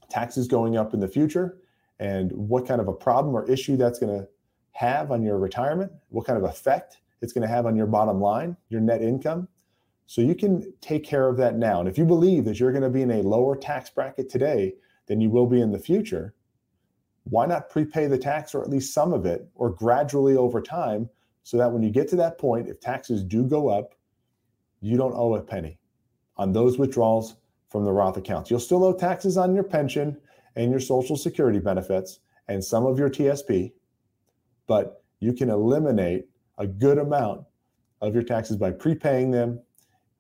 taxes 0.10 0.48
going 0.48 0.76
up 0.76 0.94
in 0.94 1.00
the 1.00 1.08
future 1.08 1.60
and 2.00 2.32
what 2.32 2.68
kind 2.68 2.82
of 2.82 2.88
a 2.88 2.94
problem 2.94 3.36
or 3.36 3.50
issue 3.50 3.78
that's 3.78 4.00
going 4.00 4.20
to 4.20 4.28
have 4.72 5.12
on 5.12 5.22
your 5.22 5.38
retirement, 5.38 5.92
what 6.10 6.26
kind 6.26 6.38
of 6.38 6.44
effect 6.44 6.98
it's 7.22 7.34
going 7.34 7.48
to 7.48 7.54
have 7.54 7.66
on 7.66 7.76
your 7.76 7.88
bottom 7.88 8.20
line, 8.20 8.58
your 8.70 8.82
net 8.82 9.02
income. 9.02 9.48
So 10.08 10.22
you 10.22 10.36
can 10.36 10.74
take 10.82 11.04
care 11.04 11.28
of 11.30 11.38
that 11.38 11.56
now. 11.56 11.80
And 11.80 11.88
if 11.88 11.98
you 11.98 12.06
believe 12.06 12.46
that 12.46 12.60
you're 12.60 12.72
going 12.72 12.84
to 12.84 12.90
be 12.90 13.02
in 13.02 13.12
a 13.12 13.22
lower 13.22 13.56
tax 13.56 13.90
bracket 13.90 14.30
today 14.30 14.74
than 15.08 15.22
you 15.22 15.30
will 15.30 15.46
be 15.46 15.62
in 15.62 15.72
the 15.72 15.80
future, 15.80 16.34
why 17.24 17.46
not 17.46 17.70
prepay 17.70 18.08
the 18.08 18.18
tax 18.18 18.54
or 18.54 18.62
at 18.62 18.70
least 18.70 18.94
some 18.94 19.14
of 19.14 19.26
it 19.26 19.48
or 19.56 19.70
gradually 19.70 20.36
over 20.36 20.62
time 20.62 21.10
so 21.44 21.58
that 21.58 21.72
when 21.72 21.84
you 21.84 21.90
get 21.90 22.08
to 22.10 22.16
that 22.18 22.38
point, 22.38 22.68
if 22.68 22.80
taxes 22.80 23.24
do 23.24 23.44
go 23.44 23.70
up, 23.70 23.96
you 24.82 24.98
don't 24.98 25.16
owe 25.16 25.36
a 25.36 25.42
penny 25.42 25.78
on 26.38 26.52
those 26.52 26.78
withdrawals 26.78 27.36
from 27.70 27.86
the 27.86 27.92
Roth 27.92 28.18
accounts. 28.18 28.50
You'll 28.50 28.60
still 28.60 28.84
owe 28.84 28.94
taxes 28.94 29.38
on 29.38 29.56
your 29.56 29.64
pension 29.64 30.18
and 30.56 30.72
your 30.72 30.80
Social 30.80 31.16
Security 31.16 31.60
benefits 31.60 32.20
and 32.48 32.64
some 32.64 32.86
of 32.86 33.00
your 33.00 33.10
TSP, 33.10 33.72
but 34.68 35.04
you 35.20 35.34
can 35.34 35.50
eliminate 35.50 36.28
a 36.58 36.68
good 36.68 36.98
amount 36.98 37.46
of 38.02 38.14
your 38.14 38.24
taxes 38.24 38.58
by 38.58 38.72
prepaying 38.72 39.32
them 39.32 39.60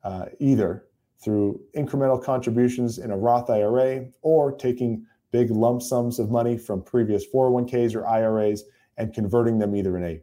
uh, 0.03 0.25
either 0.39 0.85
through 1.23 1.61
incremental 1.75 2.21
contributions 2.21 2.97
in 2.97 3.11
a 3.11 3.17
Roth 3.17 3.49
IRA 3.49 4.05
or 4.21 4.51
taking 4.51 5.05
big 5.31 5.51
lump 5.51 5.81
sums 5.81 6.19
of 6.19 6.29
money 6.29 6.57
from 6.57 6.81
previous 6.81 7.25
401ks 7.33 7.95
or 7.95 8.05
IRAs 8.07 8.63
and 8.97 9.13
converting 9.13 9.59
them 9.59 9.75
either 9.75 9.97
in 9.97 10.03
a 10.03 10.21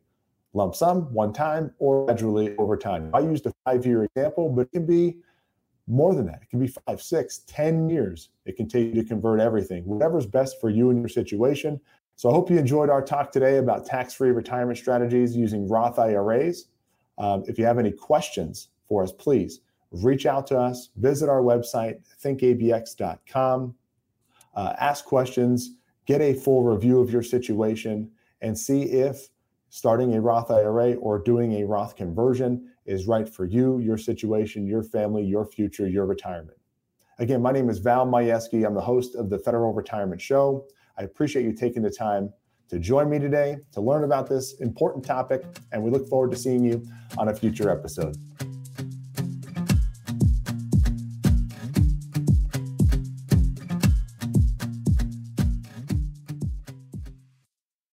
lump 0.54 0.74
sum 0.74 1.12
one 1.12 1.32
time 1.32 1.72
or 1.78 2.06
gradually 2.06 2.56
over 2.56 2.76
time. 2.76 3.10
I 3.14 3.20
used 3.20 3.46
a 3.46 3.52
five 3.64 3.86
year 3.86 4.04
example, 4.04 4.48
but 4.50 4.62
it 4.62 4.72
can 4.72 4.86
be 4.86 5.18
more 5.86 6.14
than 6.14 6.26
that. 6.26 6.40
It 6.42 6.50
can 6.50 6.60
be 6.60 6.68
five, 6.68 7.00
six, 7.00 7.38
ten 7.46 7.88
years. 7.88 8.30
It 8.44 8.56
can 8.56 8.68
take 8.68 8.94
you 8.94 9.02
to 9.02 9.08
convert 9.08 9.40
everything, 9.40 9.84
whatever's 9.84 10.26
best 10.26 10.60
for 10.60 10.68
you 10.68 10.90
and 10.90 10.98
your 10.98 11.08
situation. 11.08 11.80
So 12.18 12.28
I 12.28 12.32
hope 12.32 12.50
you 12.50 12.58
enjoyed 12.58 12.90
our 12.90 13.00
talk 13.00 13.30
today 13.30 13.58
about 13.58 13.86
tax 13.86 14.12
free 14.12 14.32
retirement 14.32 14.76
strategies 14.76 15.36
using 15.36 15.68
Roth 15.68 16.00
IRAs. 16.00 16.66
Um, 17.16 17.44
if 17.46 17.60
you 17.60 17.64
have 17.64 17.78
any 17.78 17.92
questions 17.92 18.70
for 18.88 19.04
us, 19.04 19.12
please 19.12 19.60
reach 19.92 20.26
out 20.26 20.44
to 20.48 20.58
us, 20.58 20.88
visit 20.96 21.28
our 21.28 21.42
website, 21.42 22.00
thinkabx.com, 22.20 23.72
uh, 24.52 24.74
ask 24.80 25.04
questions, 25.04 25.76
get 26.06 26.20
a 26.20 26.34
full 26.34 26.64
review 26.64 26.98
of 26.98 27.08
your 27.08 27.22
situation, 27.22 28.10
and 28.40 28.58
see 28.58 28.82
if 28.82 29.28
starting 29.68 30.16
a 30.16 30.20
Roth 30.20 30.50
IRA 30.50 30.94
or 30.94 31.20
doing 31.20 31.60
a 31.60 31.64
Roth 31.64 31.94
conversion 31.94 32.68
is 32.84 33.06
right 33.06 33.28
for 33.28 33.44
you, 33.44 33.78
your 33.78 33.96
situation, 33.96 34.66
your 34.66 34.82
family, 34.82 35.22
your 35.22 35.46
future, 35.46 35.86
your 35.86 36.04
retirement. 36.04 36.58
Again, 37.20 37.40
my 37.40 37.52
name 37.52 37.70
is 37.70 37.78
Val 37.78 38.08
Majewski. 38.08 38.66
I'm 38.66 38.74
the 38.74 38.80
host 38.80 39.14
of 39.14 39.30
the 39.30 39.38
Federal 39.38 39.72
Retirement 39.72 40.20
Show. 40.20 40.66
I 40.98 41.04
appreciate 41.04 41.44
you 41.44 41.52
taking 41.52 41.82
the 41.82 41.90
time 41.90 42.32
to 42.68 42.78
join 42.78 43.08
me 43.08 43.18
today 43.18 43.58
to 43.72 43.80
learn 43.80 44.04
about 44.04 44.28
this 44.28 44.54
important 44.60 45.04
topic, 45.04 45.44
and 45.72 45.82
we 45.82 45.90
look 45.90 46.08
forward 46.08 46.32
to 46.32 46.36
seeing 46.36 46.64
you 46.64 46.84
on 47.16 47.28
a 47.28 47.34
future 47.34 47.70
episode. 47.70 48.16